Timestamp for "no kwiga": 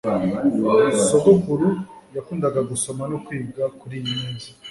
3.11-3.63